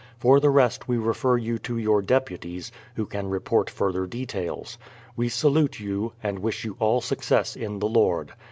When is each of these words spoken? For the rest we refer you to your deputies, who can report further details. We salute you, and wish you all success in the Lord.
For 0.17 0.39
the 0.39 0.49
rest 0.49 0.87
we 0.87 0.97
refer 0.97 1.37
you 1.37 1.59
to 1.59 1.77
your 1.77 2.01
deputies, 2.01 2.71
who 2.95 3.05
can 3.05 3.29
report 3.29 3.69
further 3.69 4.07
details. 4.07 4.79
We 5.15 5.29
salute 5.29 5.79
you, 5.79 6.13
and 6.23 6.39
wish 6.39 6.65
you 6.65 6.75
all 6.79 7.01
success 7.01 7.55
in 7.55 7.77
the 7.77 7.87
Lord. 7.87 8.33